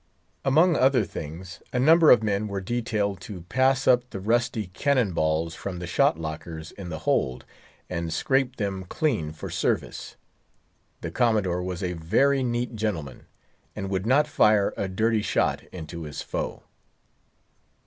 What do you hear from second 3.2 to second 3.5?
to